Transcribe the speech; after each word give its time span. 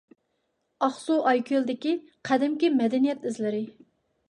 ئاقسۇ 0.87 1.17
ئايكۆلدىكى 1.33 1.95
قەدىمكى 2.31 2.73
مەدەنىيەت 2.81 3.31
ئىزلىرى. 3.31 3.65